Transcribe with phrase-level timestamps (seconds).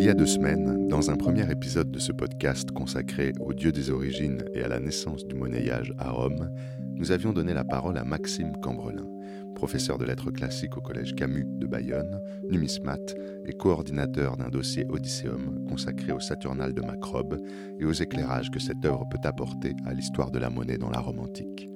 [0.00, 3.70] Il y a deux semaines, dans un premier épisode de ce podcast consacré au dieu
[3.70, 6.48] des origines et à la naissance du monnayage à Rome,
[6.94, 9.06] nous avions donné la parole à Maxime Cambrelin,
[9.54, 12.18] professeur de lettres classiques au Collège Camus de Bayonne,
[12.50, 13.14] numismate
[13.44, 17.36] et coordinateur d'un dossier Odysseum consacré au Saturnal de Macrobe
[17.78, 21.00] et aux éclairages que cette œuvre peut apporter à l'histoire de la monnaie dans la
[21.00, 21.68] Rome antique.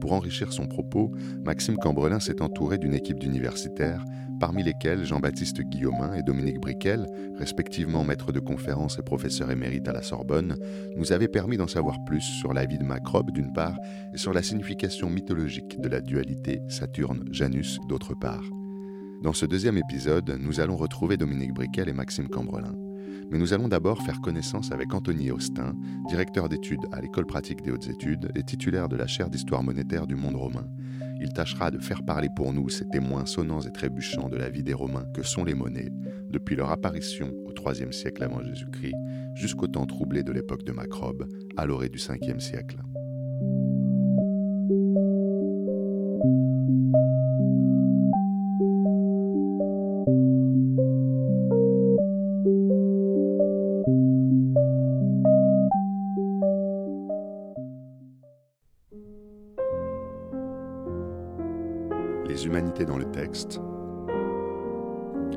[0.00, 1.12] Pour enrichir son propos,
[1.44, 4.02] Maxime Cambrelin s'est entouré d'une équipe d'universitaires,
[4.40, 9.92] parmi lesquels Jean-Baptiste Guillaumin et Dominique Briquel, respectivement maîtres de conférences et professeurs émérites à
[9.92, 10.56] la Sorbonne,
[10.96, 13.76] nous avaient permis d'en savoir plus sur la vie de Macrobe d'une part
[14.12, 18.44] et sur la signification mythologique de la dualité Saturne-Janus d'autre part.
[19.22, 22.89] Dans ce deuxième épisode, nous allons retrouver Dominique Briquel et Maxime Cambrelin.
[23.30, 25.74] Mais nous allons d'abord faire connaissance avec Anthony Austin,
[26.08, 30.06] directeur d'études à l'École pratique des hautes études et titulaire de la chaire d'histoire monétaire
[30.06, 30.66] du monde romain.
[31.20, 34.62] Il tâchera de faire parler pour nous ces témoins sonnants et trébuchants de la vie
[34.62, 35.92] des Romains que sont les monnaies,
[36.30, 38.94] depuis leur apparition au IIIe siècle avant Jésus-Christ
[39.34, 42.78] jusqu'au temps troublé de l'époque de Macrobe, à l'orée du 5e siècle.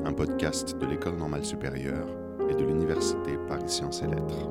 [0.04, 2.08] Un podcast de l'École normale supérieure
[2.50, 4.50] et de l'Université Paris Sciences et Lettres.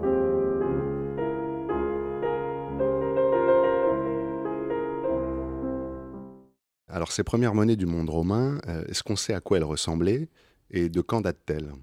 [6.87, 10.29] Alors ces premières monnaies du monde romain, euh, est-ce qu'on sait à quoi elles ressemblaient
[10.71, 11.73] et de quand datent-elles?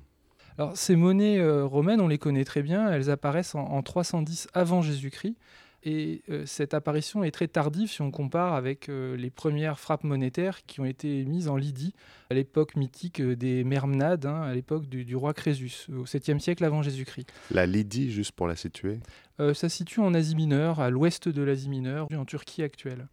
[0.56, 4.48] Alors ces monnaies euh, romaines, on les connaît très bien, elles apparaissent en, en 310
[4.54, 5.36] avant Jésus-Christ.
[5.82, 10.04] Et euh, cette apparition est très tardive si on compare avec euh, les premières frappes
[10.04, 11.94] monétaires qui ont été mises en Lydie
[12.28, 16.38] à l'époque mythique euh, des Mermnades, hein, à l'époque du, du roi Crésus, au 7e
[16.38, 17.32] siècle avant Jésus-Christ.
[17.50, 18.98] La Lydie, juste pour la situer
[19.40, 23.08] Euh, ça se situe en Asie mineure, à l'ouest de l'Asie mineure, en Turquie actuelle.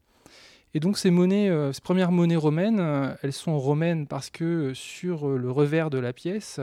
[0.74, 5.50] Et donc ces monnaies, ces premières monnaies romaines, elles sont romaines parce que sur le
[5.50, 6.60] revers de la pièce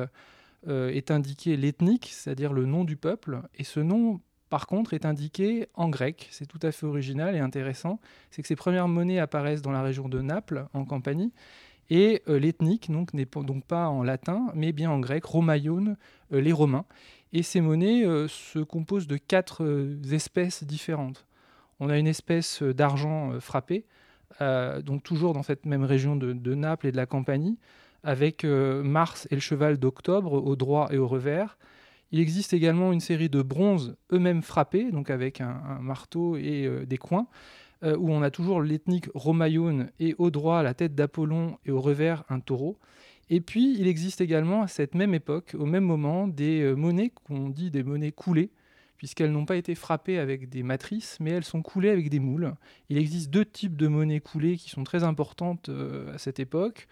[0.68, 5.68] est indiqué l'ethnique, c'est-à-dire le nom du peuple, et ce nom par contre, est indiqué
[5.74, 6.28] en grec.
[6.30, 7.98] C'est tout à fait original et intéressant.
[8.30, 11.32] C'est que ces premières monnaies apparaissent dans la région de Naples, en Campanie,
[11.90, 15.96] et euh, l'ethnique n'est donc pas en latin, mais bien en grec, romaion,
[16.32, 16.86] euh, les Romains.
[17.32, 19.66] Et ces monnaies euh, se composent de quatre
[20.12, 21.26] espèces différentes.
[21.80, 23.84] On a une espèce d'argent frappé,
[24.40, 27.58] donc toujours dans cette même région de, de Naples et de la Campanie,
[28.04, 31.58] avec Mars et le cheval d'octobre au droit et au revers.
[32.14, 36.86] Il existe également une série de bronzes eux-mêmes frappés, donc avec un, marteau et euh,
[36.86, 37.26] des coins,
[37.82, 41.80] euh, où on a toujours l'ethnique romaïone et au droit la tête d'Apollon et au
[41.80, 42.78] revers un taureau.
[43.30, 47.10] Et puis il existe également à cette même époque, au même moment, des euh, monnaies
[47.24, 48.52] qu'on dit des monnaies coulées,
[48.96, 52.54] puisqu'elles n'ont pas été frappées avec des matrices, mais elles sont coulées avec des moules.
[52.90, 55.68] Il existe deux types de monnaies coulées qui sont très importantes
[56.14, 56.86] à cette époque.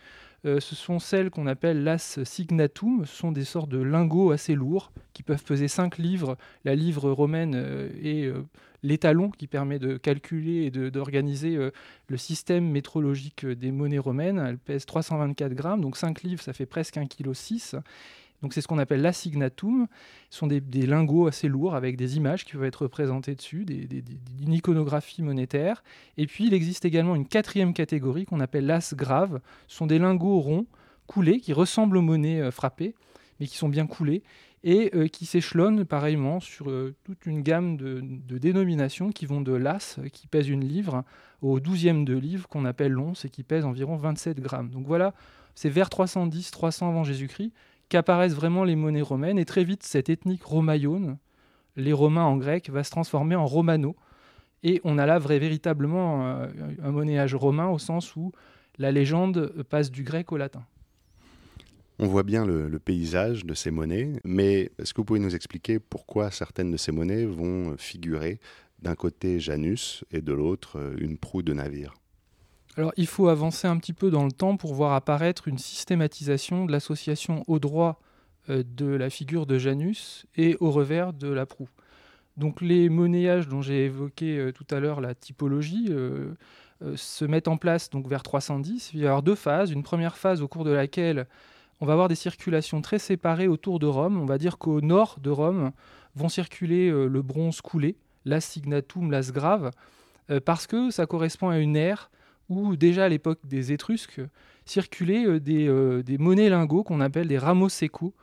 [0.45, 4.55] Euh, ce sont celles qu'on appelle l'as signatum, ce sont des sortes de lingots assez
[4.55, 6.37] lourds qui peuvent peser 5 livres.
[6.65, 8.43] La livre romaine euh, est euh,
[8.83, 11.57] l'étalon qui permet de calculer et d'organiser
[12.09, 14.45] le système métrologique des monnaies romaines.
[14.45, 17.83] Elle pèse 324 grammes, donc 5 livres, ça fait presque 1,6 kg.
[18.43, 19.87] Donc c'est ce qu'on appelle l'assignatum.
[20.31, 24.05] Ce sont des, lingots assez lourds avec des images qui peuvent être représentées dessus, des,
[24.41, 25.83] une iconographie monétaire.
[26.17, 29.41] Et puis il existe également une quatrième catégorie qu'on appelle l'as grave.
[29.69, 30.67] Ce sont des lingots ronds
[31.07, 32.95] coulés qui ressemblent aux monnaies euh, frappées,
[33.39, 34.23] mais qui sont bien coulés
[34.65, 38.01] et euh, qui s'échelonnent pareillement sur euh, toute une gamme de,
[38.39, 41.05] dénominations qui vont de l'as, qui pèse une livre,
[41.43, 44.71] au douzième de livre qu'on appelle l'once et qui pèse environ 27 grammes.
[44.71, 45.15] Donc voilà,
[45.55, 47.53] c'est vers 310-300 avant Jésus-Christ
[47.93, 51.19] qu'apparaissent vraiment les monnaies romaines et très vite cette ethnique romaïone,
[51.77, 53.95] les Romains en grec, va se transformer en romano.
[54.63, 56.47] Et on a là vrai, véritablement euh,
[56.83, 58.33] un monnayage romain au sens où
[58.79, 60.65] la légende passe du grec au latin.
[61.99, 65.35] On voit bien le, le paysage de ces monnaies, mais est-ce que vous pouvez nous
[65.35, 68.41] expliquer pourquoi certaines de ces monnaies vont figurer
[68.81, 71.93] d'un côté Janus et de l'autre euh, une proue de navire?
[72.77, 76.65] Alors il faut avancer un petit peu dans le temps pour voir apparaître une systématisation
[76.65, 78.01] de l'association au droit
[78.49, 81.69] euh, de la figure de Janus et au revers de la proue.
[82.39, 86.33] Donc les monnayages dont j'ai évoqué euh, tout à l'heure la typologie euh,
[86.97, 88.93] se mettent en place donc vers 310.
[88.95, 89.71] Il va y avoir deux phases.
[89.71, 91.27] Une première phase au cours de laquelle
[91.81, 94.19] on va avoir des circulations très séparées autour de Rome.
[94.19, 95.73] On va dire qu'au nord de Rome
[96.15, 99.71] vont circuler le bronze coulé, l'as signatum, l'as grave,
[100.31, 102.11] euh, parce que ça correspond à une ère
[102.57, 104.21] où déjà à l'époque des Étrusques
[104.65, 108.15] circulaient euh, des, euh, des monnaies lingots qu'on appelle des ramos secos,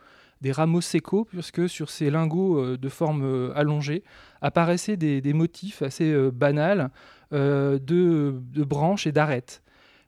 [0.41, 4.03] des rameaux sécaux, puisque sur ces lingots de forme allongée
[4.41, 6.91] apparaissaient des, motifs assez banals
[7.33, 8.33] de,
[8.63, 9.61] branches et d'arêtes.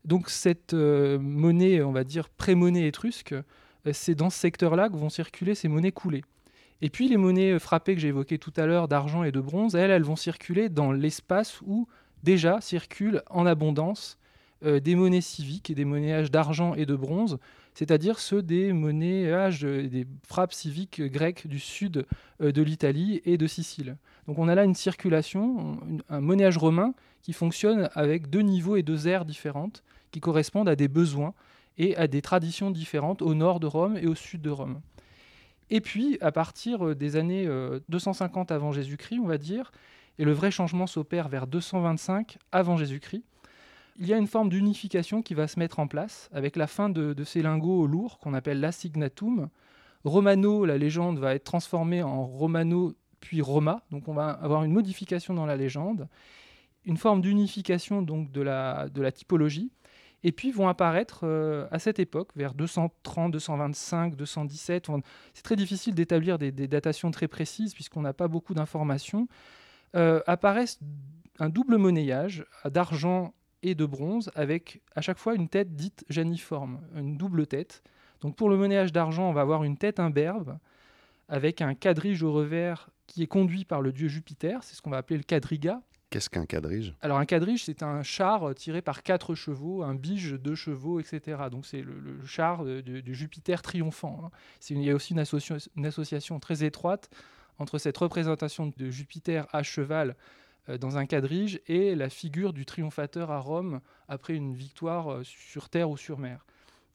[0.05, 3.35] Donc cette monnaie, on va dire pré-monnaie étrusque,
[3.91, 6.23] c'est dans ce secteur-là que vont circuler ces monnaies coulées.
[6.81, 9.75] Et puis les monnaies frappées que j'ai évoquées tout à l'heure, d'argent et de bronze,
[9.75, 11.89] elles, elles vont circuler dans l'espace où
[12.23, 14.17] déjà circulent en abondance
[14.63, 17.39] euh, des monnaies civiques et des monnayages d'argent et de bronze,
[17.73, 22.05] c'est-à-dire ceux des monnayages, des frappes civiques grecques du sud
[22.41, 23.97] euh, de l'Italie et de Sicile.
[24.27, 25.79] Donc on a là une circulation,
[26.09, 30.75] un monnayage romain qui fonctionne avec deux niveaux et deux aires différentes qui correspondent à
[30.75, 31.33] des besoins
[31.77, 34.81] et à des traditions différentes au nord de Rome et au sud de Rome.
[35.71, 37.49] Et puis, à partir euh, des années
[37.89, 39.71] 250 euh, avant Jésus-Christ, on va dire,
[40.21, 43.23] et le vrai changement s'opère vers 225 avant Jésus-Christ,
[43.97, 46.89] il y a une forme d'unification qui va se mettre en place avec la fin
[46.89, 49.49] de, ces lingots lourds qu'on appelle l'assignatum.
[50.03, 54.71] Romano, la légende va être transformée en Romano puis Roma, donc on va avoir une
[54.71, 56.07] modification dans la légende,
[56.85, 59.71] une forme d'unification donc de la, typologie,
[60.23, 64.87] et puis vont apparaître euh, à cette époque, vers 230, 225, 217.
[65.33, 69.27] C'est très difficile d'établir des, datations très précises puisqu'on n'a pas beaucoup d'informations.
[69.95, 70.79] Euh, apparaissent
[71.39, 76.79] un double monnayage d'argent et de bronze avec à chaque fois une tête dite janiforme,
[76.95, 77.83] une double tête.
[78.21, 80.57] Donc pour le monnayage d'argent, on va avoir une tête imberbe
[81.27, 84.91] avec un quadrige au revers qui est conduit par le dieu Jupiter, c'est ce qu'on
[84.91, 86.93] va appeler le quadriga, Qu'est-ce qu'un quadrige?
[86.99, 91.43] Alors un quadrige, c'est un char tiré par quatre chevaux, un bige, deux chevaux, etc.
[91.49, 94.19] Donc c'est le, char du Jupiter triomphant.
[94.25, 94.29] Hein.
[94.69, 97.09] Il y a aussi une, association très étroite
[97.61, 100.15] entre cette représentation de Jupiter à cheval
[100.67, 105.23] euh, dans un quadrige et la figure du triomphateur à Rome après une victoire euh,
[105.23, 106.45] sur terre ou sur mer.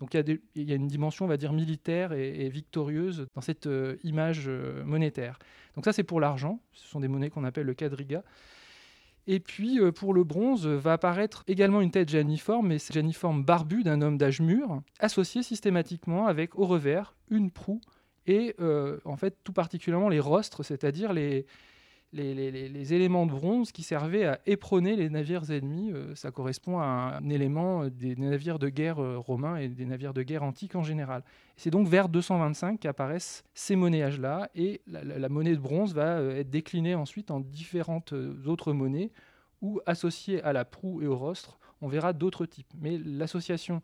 [0.01, 3.97] Donc il y, a une dimension, on va dire, militaire et, victorieuse dans cette euh,
[4.05, 4.47] image
[4.85, 5.39] monétaire.
[5.75, 6.61] Donc ça, c'est pour l'argent.
[6.73, 8.23] Ce sont des monnaies qu'on appelle le quadriga.
[9.27, 13.83] Et puis pour le bronze va apparaître également une tête janiforme, mais c'est janiforme barbu
[13.83, 17.81] d'un homme d'âge mûr, associé systématiquement avec au revers une proue
[18.27, 21.47] et euh, en fait tout particulièrement les rostres, c'est-à-dire les,
[22.13, 25.93] les, éléments de bronze qui servaient à éperonner les navires ennemis.
[25.93, 30.15] Euh, ça correspond à un, élément euh, des navires de guerre romains et des navires
[30.15, 31.23] de guerre antiques en général.
[31.57, 36.95] C'est donc vers 225 qu'apparaissent ces monnayages-là et la, monnaie de bronze va être déclinée
[36.95, 38.15] ensuite en différentes
[38.47, 39.11] autres monnaies
[39.63, 42.73] ou associées à la proue et au rostre, on verra d'autres types.
[42.79, 43.83] Mais l'association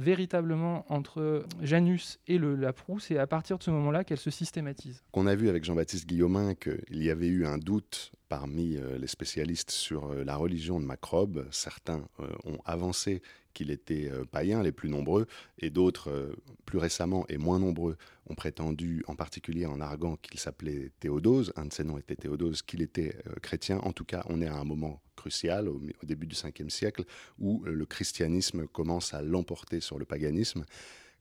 [0.00, 5.02] véritablement entre Janus et la proue, c'est à partir de ce moment-là qu'elle se systématise.
[5.12, 9.08] On a vu avec Jean-Baptiste Guillaumin qu'il y avait eu un doute parmi euh, les
[9.08, 11.46] spécialistes sur euh, la religion de Macrobe.
[11.50, 13.20] Certains euh, ont avancé
[13.52, 15.26] qu'il était païen, les plus nombreux,
[15.58, 16.36] et d'autres,
[16.66, 17.96] plus récemment et moins nombreux,
[18.26, 22.62] ont prétendu, en particulier en arguant qu'il s'appelait Théodose, un de ses noms était Théodose,
[22.62, 23.78] qu'il était chrétien.
[23.78, 27.04] En tout cas, on est à un moment crucial au, début du 5e siècle
[27.38, 30.64] où le christianisme commence à l'emporter sur le paganisme.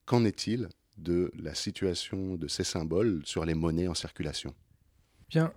[0.05, 4.53] Qu'en est-il de la situation de ces symboles sur les monnaies en circulation?
[5.29, 5.51] Bien,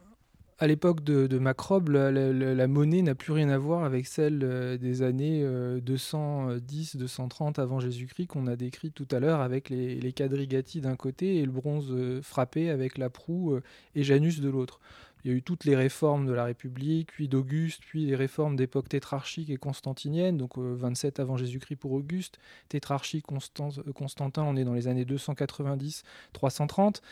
[0.59, 5.03] à l'époque de, Macrobe, la, monnaie n'a plus rien à voir avec celle euh, des
[5.03, 10.81] années 210-230 euh, avant Jésus-Christ qu'on a décrit tout à l'heure avec les, les quadrigati
[10.81, 13.59] d'un côté et le bronze euh, frappé avec la proue
[13.95, 14.81] et Janus de l'autre.
[15.25, 18.57] Il y a eu toutes les réformes de la République, puis d'Auguste, puis les réformes
[18.57, 22.39] d'époque tétrarchique et constantinienne, donc 27 avant Jésus-Christ pour Auguste,
[22.69, 27.03] tétrarchie Constantin, on est dans les années 290-330.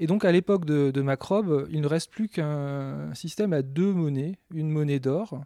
[0.00, 3.92] Et donc à l'époque de, de, Macrobe, il ne reste plus qu'un système à deux
[3.92, 5.44] monnaies, une monnaie d'or,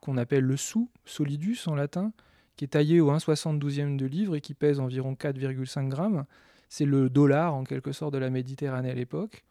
[0.00, 2.12] qu'on appelle le sou, solidus en latin,
[2.56, 6.24] qui est taillé au 1,72e de livre et qui pèse environ 4,5 grammes.
[6.68, 9.44] C'est le dollar en quelque sorte de la Méditerranée à l'époque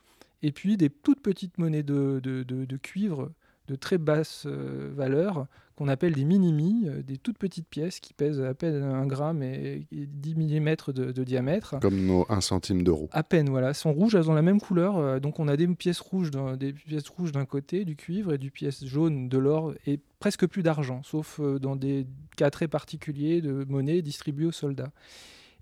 [0.44, 3.32] et puis des toutes petites monnaies de, de, cuivre
[3.70, 5.48] de très basse euh, valeur
[5.78, 9.42] qu'on appelle des mini euh, des toutes petites pièces qui pèsent à peine 1 gramme
[9.42, 11.80] et, 10 mm de, diamètre.
[11.80, 13.08] Comme nos 1 centime d'euro.
[13.14, 13.70] À peine, voilà.
[13.70, 14.98] Elles sont rouges, elles ont la même couleur.
[14.98, 18.38] Euh, donc on a des pièces rouges des pièces rouges d'un côté, du cuivre, et
[18.38, 23.42] du pièce jaune de l'or, et presque plus d'argent, sauf dans des cas très particuliers
[23.42, 24.92] de monnaie distribuée aux soldats.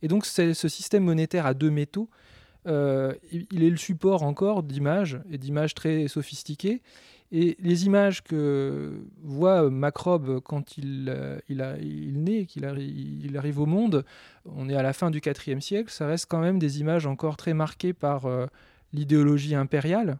[0.02, 2.10] Et donc ce système monétaire à deux métaux
[2.68, 6.82] euh, il est le support encore d'images, et d'images très sophistiquées.
[7.34, 12.66] Et les images que voit Macrobe quand il, euh, il, naît, qu'il
[13.24, 14.04] il arrive au monde,
[14.46, 17.38] on est à la fin du IVe siècle, ça reste quand même des images encore
[17.38, 18.48] très marquées par euh,
[18.92, 20.18] l'idéologie impériale,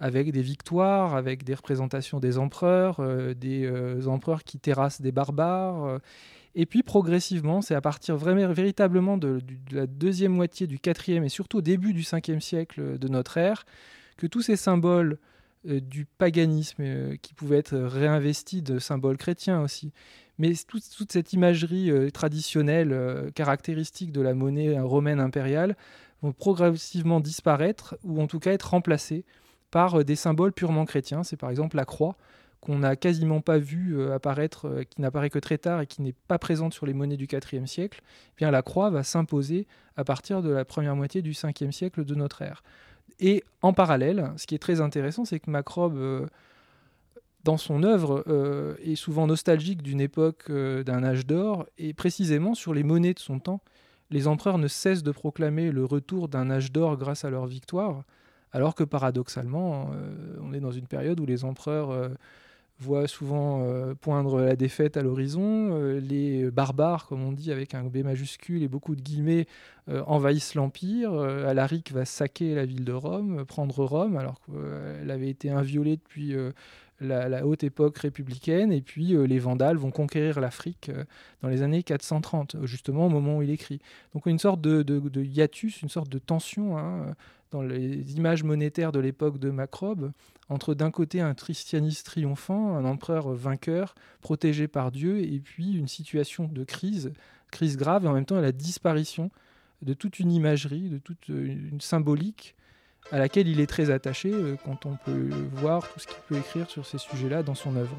[0.00, 3.00] avec des victoires, avec des représentations des empereurs,
[3.34, 6.00] des empereurs qui terrassent des barbares.
[6.54, 9.40] Et puis progressivement, c'est à partir véritablement de,
[9.72, 13.66] la deuxième moitié du quatrième et surtout au début du cinquième siècle de notre ère,
[14.16, 15.18] que tous ces symboles
[15.66, 19.92] euh, du paganisme euh, qui pouvaient être réinvestis de symboles chrétiens aussi,
[20.38, 25.76] mais toute, cette imagerie euh, traditionnelle caractéristique de la monnaie romaine impériale
[26.22, 29.24] vont progressivement disparaître ou en tout cas être remplacés
[29.72, 31.24] par des symboles purement chrétiens.
[31.24, 32.16] C'est par exemple la croix
[32.64, 36.02] qu'on n'a quasiment pas vu euh, apparaître, euh, qui n'apparaît que très tard et qui
[36.02, 39.66] n'est pas présente sur les monnaies du IVe siècle, eh bien la croix va s'imposer
[39.96, 42.62] à partir de la première moitié du 5 siècle de notre ère.
[43.20, 46.26] Et en parallèle, ce qui est très intéressant, c'est que Macrobe, euh,
[47.44, 48.24] dans son œuvre,
[48.82, 53.38] est souvent nostalgique d'une époque, d'un âge d'or, et précisément sur les monnaies de son
[53.38, 53.60] temps,
[54.10, 58.04] les empereurs ne cessent de proclamer le retour d'un âge d'or grâce à leur victoire,
[58.50, 59.90] alors que paradoxalement,
[60.42, 62.08] on est dans une période où les empereurs
[62.80, 65.70] voit souvent euh, poindre la défaite à l'horizon.
[65.72, 69.46] Euh, les barbares, comme on dit avec un B majuscule et beaucoup de guillemets,
[69.88, 71.12] euh, envahissent l'Empire.
[71.12, 76.34] Alaric va saquer la ville de Rome, prendre Rome, alors qu'elle avait été inviolée depuis
[77.00, 78.72] la, haute époque républicaine.
[78.72, 80.90] Et puis les Vandales vont conquérir l'Afrique
[81.42, 83.80] dans les années 430, justement au moment où il écrit.
[84.14, 86.78] Donc une sorte de, hiatus, une sorte de tension.
[86.78, 87.14] Hein,
[87.54, 90.10] dans les images monétaires de l'époque de Macrobe,
[90.48, 95.88] entre d'un côté un christianisme triomphant, un empereur vainqueur, protégé par Dieu, et puis une
[95.88, 97.12] situation de crise,
[97.50, 99.30] crise grave, et en même temps la disparition
[99.82, 102.54] de toute une imagerie, de toute une symbolique
[103.10, 106.36] à laquelle il est très attaché euh, quand on peut voir tout ce qu'il peut
[106.36, 107.96] écrire sur ces sujets-là dans son œuvre.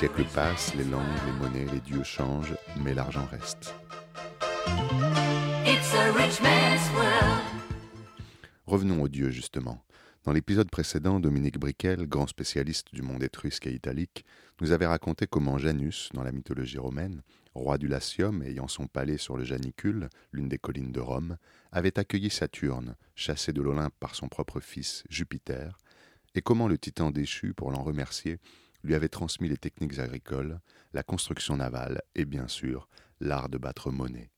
[0.00, 3.74] Siècles passent, les langues, les monnaies, les dieux changent, mais l'argent reste.
[8.64, 9.84] Revenons aux dieux justement.
[10.24, 14.24] Dans l'épisode précédent, Dominique Briquel, grand spécialiste du monde étrusque et italique,
[14.62, 17.20] nous avait raconté comment Janus, dans la mythologie romaine,
[17.54, 21.36] roi du Latium ayant son palais sur le Janicule, l'une des collines de Rome,
[21.72, 25.76] avait accueilli Saturne, chassé de l'Olympe par son propre fils Jupiter,
[26.34, 28.38] et comment le titan déchu, pour l'en remercier,
[28.82, 30.60] lui avait transmis les techniques agricoles,
[30.92, 32.88] la construction navale et bien sûr
[33.20, 34.30] l'art de battre monnaie.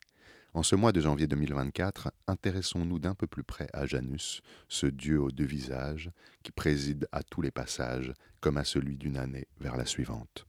[0.54, 5.18] En ce mois de janvier 2024, intéressons-nous d'un peu plus près à Janus, ce dieu
[5.18, 6.10] aux deux visages
[6.42, 10.46] qui préside à tous les passages comme à celui d'une année vers la suivante.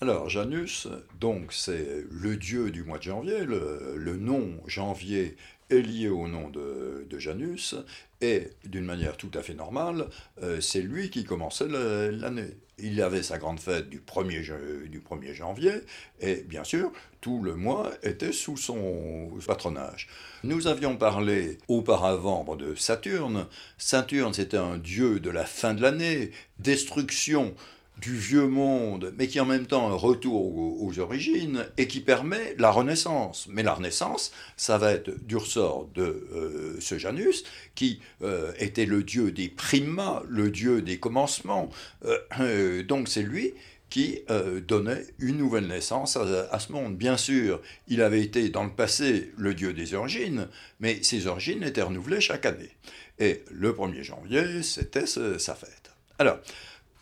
[0.00, 0.88] Alors, Janus,
[1.20, 3.44] donc, c'est le dieu du mois de janvier.
[3.44, 5.36] Le, nom janvier
[5.70, 7.74] est lié au nom de, Janus.
[8.22, 10.06] Et d'une manière tout à fait normale,
[10.42, 12.56] euh, c'est lui qui commençait l'année.
[12.78, 15.72] Il avait sa grande fête du 1er, du 1er janvier.
[16.20, 20.08] Et bien sûr, tout le mois était sous son patronage.
[20.44, 23.46] Nous avions parlé auparavant de Saturne.
[23.76, 27.54] Saturne, c'était un dieu de la fin de l'année, destruction
[28.02, 32.54] du vieux monde, mais qui en même temps un retour aux, origines et qui permet
[32.58, 33.46] la renaissance.
[33.48, 37.44] Mais la renaissance, ça va être du ressort de euh, ce Janus,
[37.74, 41.70] qui euh, était le dieu des primas, le dieu des commencements.
[42.04, 43.54] Euh, donc c'est lui
[43.88, 44.20] qui
[44.66, 46.96] donnait une nouvelle naissance à, à, ce monde.
[46.96, 50.48] Bien sûr, il avait été dans le passé le dieu des origines,
[50.80, 52.70] mais ces origines étaient renouvelées chaque année.
[53.18, 55.90] Et le 1er janvier, c'était sa fête.
[56.18, 56.38] Alors,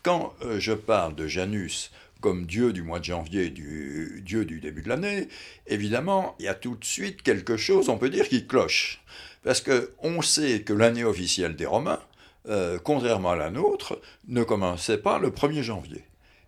[0.03, 1.91] quand euh, je parle de Janus
[2.21, 5.27] comme dieu du mois de janvier, du dieu du début de l'année,
[5.67, 9.01] évidemment, il y a tout de suite quelque chose, on peut dire, qui cloche.
[9.43, 11.99] Parce qu'on sait que l'année officielle des Romains,
[12.47, 16.03] euh, contrairement à la nôtre, ne commençait pas le 1er janvier,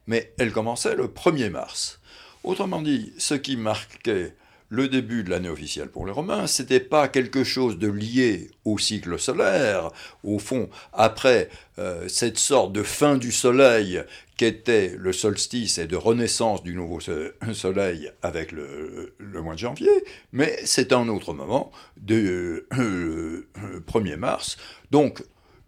[0.06, 2.00] mais elle commençait le 1er mars.
[2.44, 4.36] Autrement dit, ce qui marquait
[4.74, 8.80] le début de l'année officielle pour les Romains, c'était pas quelque chose de lié au
[8.80, 9.92] cycle solaire.
[10.24, 14.04] Au fond, après euh, cette sorte de fin du soleil
[14.36, 17.00] qu'était le solstice et de renaissance du nouveau
[17.54, 19.14] soleil avec le,
[19.44, 19.92] mois de janvier,
[20.32, 24.58] mais c'est un autre moment, de 1er mars.
[24.90, 25.24] Donc,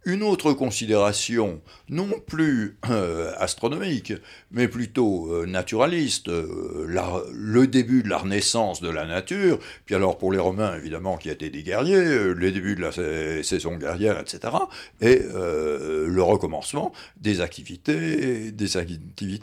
[0.05, 4.13] une autre considération, non plus euh, astronomique,
[4.51, 6.85] mais plutôt euh, naturaliste, euh,
[7.31, 11.29] le début de la renaissance de la nature, puis alors pour les Romains, évidemment, qui
[11.29, 12.91] étaient des guerriers, le début de la
[13.43, 14.53] saison guerrière, etc.,
[15.01, 18.53] et le recommencement des activités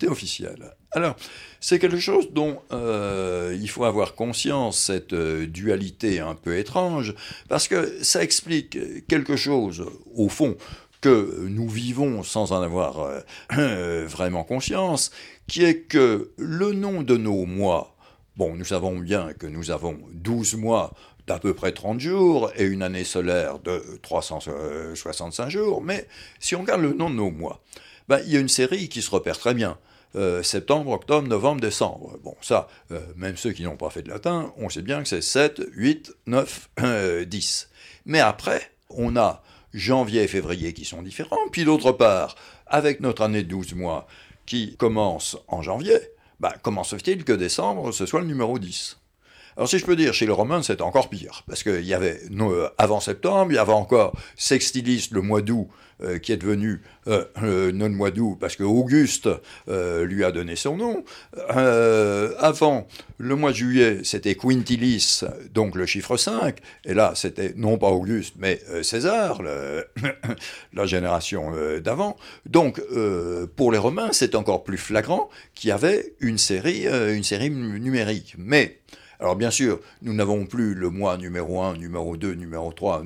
[0.09, 0.75] officielles.
[0.95, 1.17] Alors,
[1.61, 7.15] c'est quelque chose dont euh, il faut avoir conscience, cette euh, dualité un peu étrange,
[7.49, 10.57] parce que ça explique quelque chose, au fond,
[11.01, 13.23] que nous vivons sans en avoir
[13.57, 15.13] euh, vraiment conscience,
[15.47, 17.97] qui est que le nom de nos mois,
[18.37, 20.93] bon, nous savons bien que nous avons 12 mois
[21.27, 26.07] d'à peu près 30 jours et une année solaire de 365 jours, mais
[26.39, 27.63] si on regarde le nom de nos mois,
[28.09, 29.79] ben, il y a une série qui se repère très bien.
[30.15, 32.19] Euh, septembre, octobre, novembre, décembre.
[32.23, 35.09] Bon, ça, euh, même ceux qui n'ont pas fait de latin, on sait bien que
[35.09, 36.69] c'est 7, 8, 9,
[37.27, 37.71] 10.
[38.05, 39.43] Mais après, on a
[39.73, 44.07] janvier et février qui sont différents, puis d'autre part, avec notre année de 12 mois
[44.45, 45.97] qui commence en janvier,
[46.41, 48.99] bah, comment se fait-il que décembre, ce soit le numéro 10
[49.57, 52.21] alors si je peux dire, chez les Romains, c'était encore pire, parce qu'il y avait,
[52.31, 55.69] euh, avant septembre, il y avait encore Sextilis le mois d'août,
[56.03, 59.29] euh, qui est devenu euh, non mois d'août, parce que Auguste
[59.69, 61.05] lui a donné son nom.
[61.49, 65.21] avant, le mois de juillet, c'était Quintilis,
[65.53, 66.57] donc le chiffre 5,
[66.87, 69.43] et là, c'était non pas Auguste, mais César,
[70.73, 71.53] la génération
[71.85, 72.17] d'avant.
[72.47, 72.81] Donc,
[73.57, 78.35] pour les Romains, c'est encore plus flagrant qu'il y avait une série, une série numérique.
[78.39, 78.79] Mais
[79.21, 83.05] alors bien sûr, nous n'avons plus le mois numéro 1, numéro 2, numéro 3,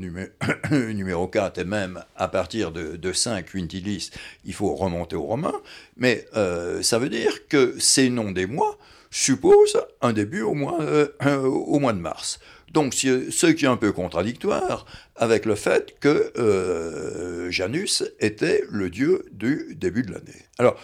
[0.70, 4.10] numéro 4, et même à partir de, 5 quintilis,
[4.44, 5.60] il faut remonter aux Romains,
[5.96, 8.78] mais euh, ça veut dire que ces noms des mois
[9.10, 12.40] supposent un début au mois, euh, de mars.
[12.72, 18.90] Donc ce qui est un peu contradictoire avec le fait que euh, Janus était le
[18.90, 20.44] dieu du début de l'année.
[20.58, 20.78] Alors,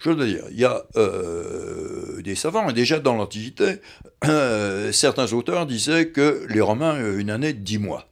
[0.00, 3.76] je veux dire, il y a euh, des savants, et déjà dans l'Antiquité,
[4.26, 8.08] euh, certains auteurs disaient que les Romains avaient une année de dix mois.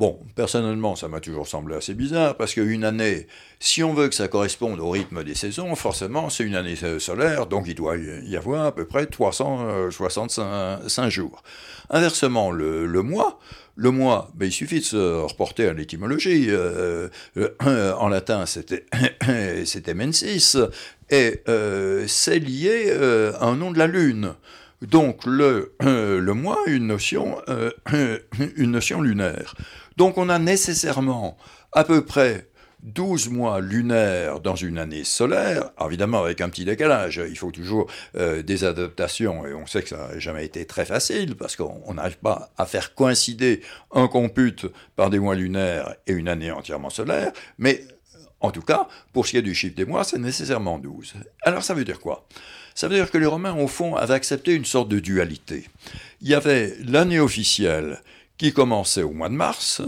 [0.00, 3.28] Bon, personnellement, ça m'a toujours semblé assez bizarre, parce qu'une année,
[3.60, 7.46] si on veut que ça corresponde au rythme des saisons, forcément, c'est une année solaire,
[7.46, 11.44] donc il doit y avoir à peu près 365 jours.
[11.90, 13.38] Inversement, le, mois,
[13.76, 16.46] le mois, ben, il suffit de se reporter à l'étymologie.
[16.48, 18.86] Euh, en latin, c'était
[19.94, 20.56] mensis
[21.14, 24.34] et euh, c'est lié euh, à un nom de la Lune.
[24.82, 27.40] Donc le, euh, le mois une notion,
[28.56, 29.54] une notion lunaire.
[29.96, 31.38] Donc on a nécessairement
[31.72, 32.48] à peu près
[32.82, 37.90] 12 mois lunaires dans une année solaire, évidemment avec un petit décalage, il faut toujours
[38.14, 42.18] des adaptations, et on sait que ça n'a jamais été très facile, parce qu'on n'arrive
[42.18, 47.32] pas à faire coïncider un compute par des mois lunaires et une année entièrement solaire,
[47.56, 47.80] mais
[48.44, 51.14] en tout cas, pour ce qui est du chiffre des mois, c'est nécessairement 12.
[51.42, 52.26] Alors ça veut dire quoi?
[52.74, 55.68] Ça veut dire que les Romains, au fond, avaient accepté une sorte de dualité.
[56.20, 58.02] Il y avait l'année officielle
[58.36, 59.80] qui commençait au mois de mars,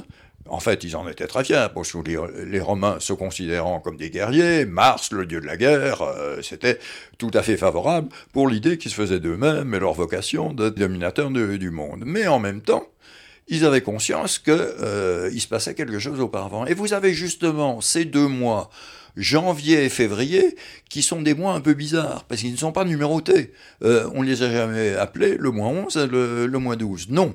[0.48, 1.98] en fait, ils en étaient très fiers, parce que
[2.46, 6.78] les, Romains se considérant comme des guerriers, Mars, le dieu de la guerre, euh, c'était
[7.18, 11.30] tout à fait favorable pour l'idée qu'ils se faisaient d'eux-mêmes et leur vocation de dominateur
[11.30, 12.04] du monde.
[12.06, 12.86] Mais en même temps,
[13.48, 16.66] ils avaient conscience qu'il euh, se passait quelque chose auparavant.
[16.66, 18.70] Et vous avez justement ces deux mois,
[19.16, 20.56] janvier et février,
[20.88, 23.52] qui sont des mois un peu bizarres, parce qu'ils ne sont pas numérotés.
[23.82, 27.10] Euh, on ne les a jamais appelés le mois 11 et le, le mois 12.
[27.10, 27.34] Non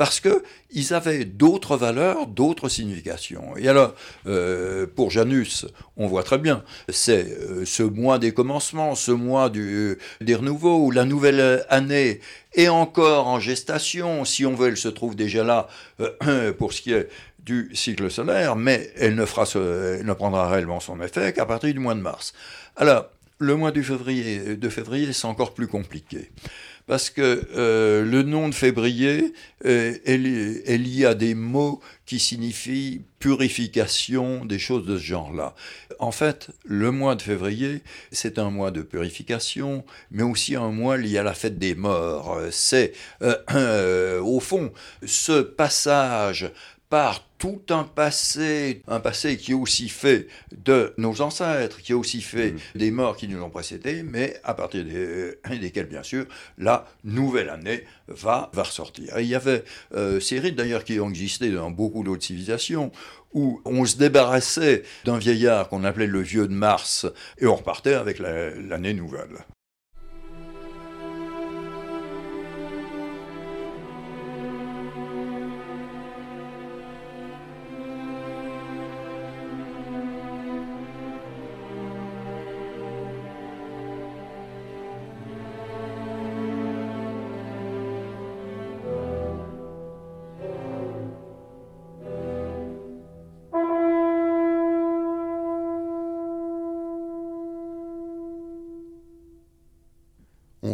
[0.00, 3.54] parce qu'ils avaient d'autres valeurs, d'autres significations.
[3.58, 3.94] Et alors,
[4.26, 5.66] euh, pour Janus,
[5.98, 10.86] on voit très bien, c'est euh, ce mois des commencements, ce mois du, des renouveaux,
[10.86, 12.20] où la nouvelle année
[12.54, 15.68] est encore en gestation, si on veut, elle se trouve déjà là
[16.58, 17.10] pour ce qui est
[17.44, 19.24] du cycle solaire, mais elle ne,
[20.12, 22.32] prendra réellement son effet qu'à partir du mois de mars.
[22.76, 23.06] Alors,
[23.38, 26.30] le mois de février, de février c'est encore plus compliqué
[26.90, 29.32] parce que euh, le nom de février
[29.64, 30.16] euh, est,
[30.76, 35.54] lié à des mots qui signifient purification, des choses de ce genre-là.
[36.00, 40.96] En fait, le mois de février, c'est un mois de purification, mais aussi un mois
[40.96, 42.40] lié à la fête des morts.
[42.50, 44.72] C'est, euh, au fond,
[45.06, 46.50] ce passage
[46.88, 51.94] par tout un passé, un passé qui est aussi fait de nos ancêtres, qui est
[51.94, 52.58] aussi fait mm.
[52.78, 56.26] des morts qui nous ont précédés, mais à partir des, desquels, bien sûr,
[56.58, 59.18] la nouvelle année va, va ressortir.
[59.18, 62.92] il y avait euh, ces rites d'ailleurs qui ont existé dans beaucoup d'autres civilisations,
[63.32, 67.06] où on se débarrassait d'un vieillard qu'on appelait le vieux de Mars,
[67.38, 69.38] et on repartait avec l'année nouvelle.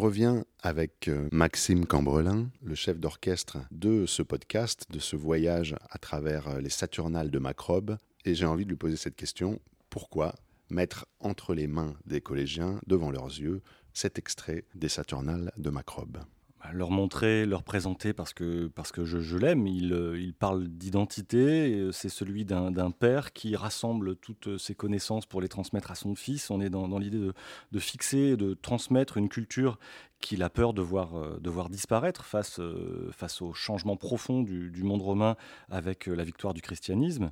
[0.06, 5.98] Revient avec euh, Maxime Cambrelin, le chef d'orchestre de ce podcast, de ce voyage à
[5.98, 7.96] travers euh, les Saturnales de Macrobe.
[8.24, 9.58] Et j'ai envie de lui poser cette question
[9.90, 10.36] pourquoi
[10.70, 13.62] mettre entre les mains des collégiens, devant leurs yeux,
[13.94, 16.18] cet extrait des Saturnales de Macrobe?
[16.72, 19.66] Leur montrer, leur présenter parce que, parce que je, l'aime.
[19.66, 25.26] Il, euh, il, parle d'identité, euh, c'est celui d'un père qui rassemble toutes ses connaissances
[25.26, 26.50] pour les transmettre à son fils.
[26.50, 27.34] On est dans, l'idée de,
[27.72, 29.78] de, fixer, de transmettre une culture
[30.20, 32.60] qu'il a peur de voir, euh, de voir disparaître face,
[33.12, 35.36] face au changement profond du, monde romain
[35.68, 37.30] avec la victoire du christianisme.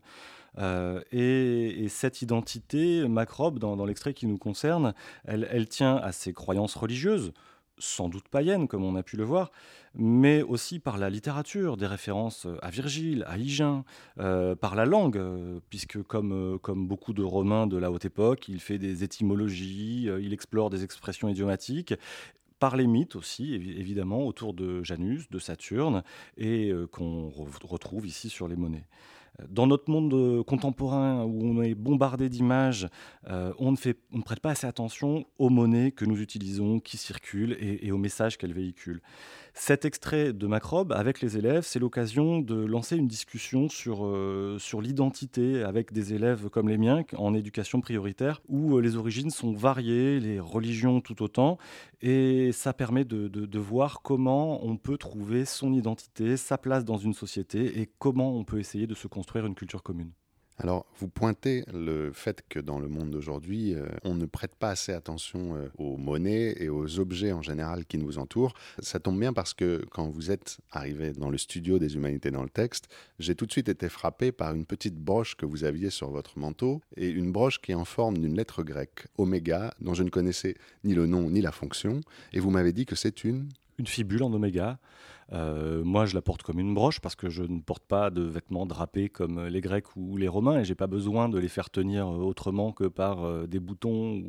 [0.58, 4.94] et, cette identité, Macrobe, dans, dans l'extrait qui nous concerne,
[5.24, 7.32] elle, elle tient à ses croyances religieuses
[7.78, 9.50] sans doute païenne, comme on a pu le voir,
[9.94, 13.84] mais aussi par la littérature, des références à Virgile, à Hygin,
[14.18, 18.04] euh, par la langue, euh, puisque comme, euh, comme beaucoup de Romains de la haute
[18.04, 21.94] époque, il fait des étymologies, il explore des expressions idiomatiques,
[22.60, 26.02] par les mythes aussi, évidemment, autour de Janus, de Saturne,
[26.38, 27.28] et qu'on
[27.62, 28.86] retrouve ici sur les monnaies.
[29.48, 32.88] Dans notre monde euh, contemporain où on est bombardé d'images,
[33.28, 37.90] euh, on, ne prête pas assez attention aux monnaies que nous utilisons, qui circulent et
[37.90, 39.02] aux messages qu'elles véhiculent.
[39.56, 44.56] Cet extrait de Macrobe avec les élèves, c'est l'occasion de lancer une discussion sur, euh,
[44.58, 49.30] sur l'identité avec des élèves comme les miens en éducation prioritaire, où euh, les origines
[49.30, 51.58] sont variées, les religions tout autant,
[52.02, 56.98] et ça permet de, de voir comment on peut trouver son identité, sa place dans
[56.98, 60.10] une société, et comment on peut essayer de se construire une culture commune.
[60.58, 64.70] Alors, vous pointez le fait que dans le monde d'aujourd'hui, euh, on ne prête pas
[64.70, 68.54] assez attention euh, aux monnaies et aux objets en général qui nous entourent.
[68.78, 72.44] Ça tombe bien parce que quand vous êtes arrivé dans le studio des humanités dans
[72.44, 72.88] le texte,
[73.18, 76.38] j'ai tout de suite été frappé par une petite broche que vous aviez sur votre
[76.38, 80.10] manteau et une broche qui est en forme d'une lettre grecque, oméga, dont je ne
[80.10, 82.00] connaissais ni le nom ni la fonction.
[82.32, 83.48] Et vous m'avez dit que c'est une...
[83.76, 84.78] Une fibule en oméga.
[85.32, 88.22] Euh, moi, je la porte comme une broche parce que je ne porte pas de
[88.22, 91.70] vêtements drapés comme les Grecs ou les Romains et j'ai pas besoin de les faire
[91.70, 94.22] tenir euh, autrement que par euh, des boutons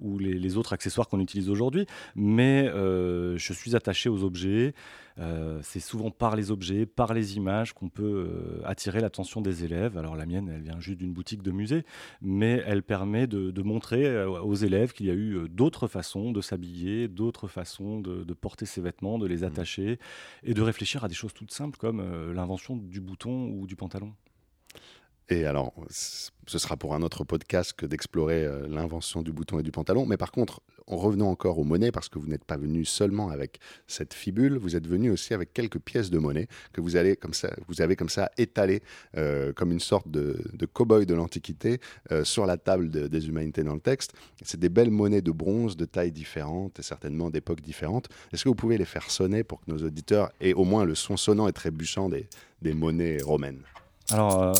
[0.00, 1.86] ou, les, autres accessoires qu'on utilise aujourd'hui.
[2.16, 4.74] Mais je suis attaché aux objets.
[5.62, 9.98] C'est souvent par les objets, par les images qu'on peut attirer l'attention des élèves.
[9.98, 11.84] Alors la mienne, elle vient juste d'une boutique de musée,
[12.22, 17.08] mais elle permet de, montrer aux élèves qu'il y a eu d'autres façons de s'habiller,
[17.08, 19.44] d'autres façons de, de, porter ses vêtements, de les mmh.
[19.44, 19.98] attacher,
[20.42, 23.76] et de réfléchir à des choses toutes simples comme euh, l'invention du bouton ou du
[23.76, 24.12] pantalon.
[25.28, 29.62] Et alors, ce sera pour un autre podcast que d'explorer euh, l'invention du bouton et
[29.62, 30.04] du pantalon.
[30.04, 33.30] Mais par contre, en revenant encore aux monnaies, parce que vous n'êtes pas venu seulement
[33.30, 37.16] avec cette fibule, vous êtes venu aussi avec quelques pièces de monnaie que vous, allez
[37.16, 38.82] comme ça, vous avez comme ça étalées
[39.16, 40.36] euh, comme une sorte de,
[40.72, 41.80] cow-boy de l'Antiquité
[42.12, 44.12] euh, sur la table des humanités dans le texte.
[44.42, 48.08] C'est des belles monnaies de bronze de tailles différentes et certainement d'époques différentes.
[48.32, 50.94] Est-ce que vous pouvez les faire sonner pour que nos auditeurs aient au moins le
[50.94, 52.28] son sonnant et trébuchant des,
[52.62, 53.62] des monnaies romaines?
[54.10, 54.54] Alors,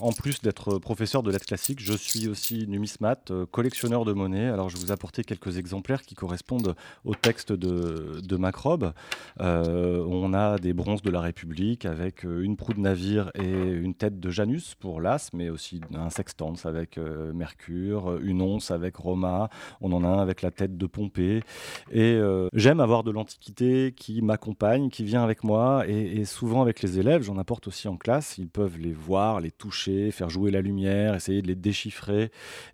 [0.00, 4.48] en plus d'être professeur de lettres classiques, je suis aussi numismate, euh, collectionneur de monnaie.
[4.48, 6.74] Alors, je vous apporter quelques exemplaires qui correspondent
[7.04, 8.92] au texte de, de Macrobe.
[9.40, 13.50] Euh, on a des bronzes de la République avec euh, une proue de navire et
[13.50, 18.96] une tête de Janus pour l'as, mais aussi un sextance avec Mercure, une once avec
[18.96, 19.48] Roma.
[19.80, 21.42] On en a un avec la tête de Pompée.
[21.90, 22.18] Et
[22.52, 27.22] j'aime avoir de l'Antiquité qui m'accompagne, qui vient avec moi, et souvent avec les élèves.
[27.22, 28.38] J'en apporte aussi en classe.
[28.38, 32.30] Ils peuvent les voir, les toucher faire jouer la lumière, essayer de les déchiffrer.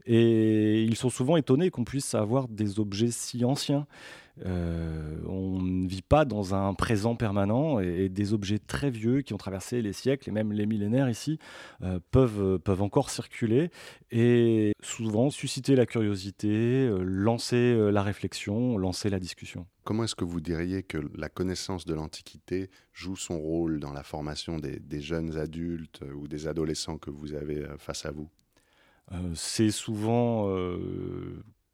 [0.06, 3.86] Et ils sont souvent étonnés qu'on puisse avoir des objets si anciens.
[4.44, 9.38] On ne vit pas dans un présent permanent et, des objets très vieux qui ont
[9.38, 11.38] traversé les siècles et même les millénaires ici
[12.10, 13.70] peuvent, peuvent encore circuler
[14.10, 19.66] et souvent susciter la curiosité, lancer la réflexion, lancer la discussion.
[19.88, 24.02] Comment est-ce que vous diriez que la connaissance de l'Antiquité joue son rôle dans la
[24.02, 28.28] formation des, jeunes adultes euh, ou des adolescents que vous avez euh, face à vous?
[29.12, 30.46] Euh, C'est souvent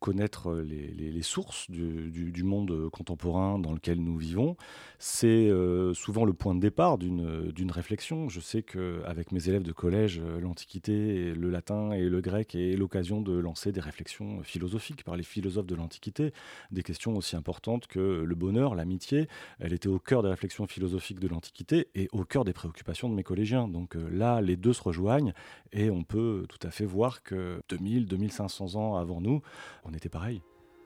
[0.05, 4.55] connaître les, sources du, monde contemporain dans lequel nous vivons,
[4.99, 8.29] c'est euh, souvent le point de départ d'une réflexion.
[8.29, 12.77] Je sais qu'avec mes élèves de collège, euh, l'Antiquité, le latin et le grec est
[12.77, 16.35] l'occasion de lancer des réflexions philosophiques par les philosophes de l'Antiquité,
[16.71, 19.27] des questions aussi importantes que le bonheur, l'amitié.
[19.59, 23.15] Elle était au cœur des réflexions philosophiques de l'Antiquité et au cœur des préoccupations de
[23.15, 23.69] mes collégiens.
[23.69, 25.33] Donc euh, là, les deux se rejoignent
[25.73, 29.41] et on peut tout à fait voir que 2000, 2500 ans avant nous,
[29.85, 30.43] on était pareil.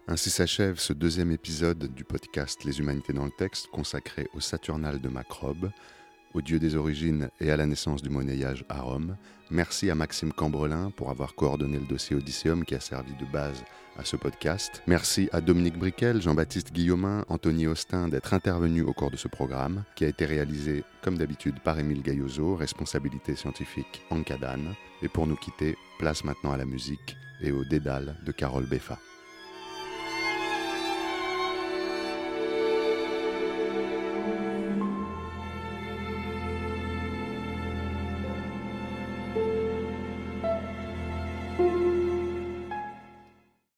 [0.06, 5.00] Ainsi s'achève ce deuxième épisode du podcast Les Humanités dans le texte consacré au Saturnal
[5.00, 5.70] de Macrobe,
[6.34, 9.16] au dieu des origines et à la naissance du monnayage à Rome.
[9.50, 13.64] Merci à Maxime Cambrelin pour avoir coordonné le dossier Odysseum qui a servi de base
[13.98, 14.82] à ce podcast.
[14.86, 19.84] Merci à Dominique Briquel, Jean-Baptiste Guillaumin, Anthony Austin d'être intervenus au cours de ce programme
[19.96, 24.74] qui a été réalisé comme d'habitude par Émile Gaillozo, responsabilité scientifique en Cadane.
[25.02, 28.98] Et pour nous quitter, place maintenant à la musique et au dédale de Carole Beffa.